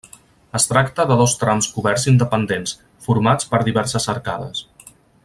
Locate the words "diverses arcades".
3.69-4.65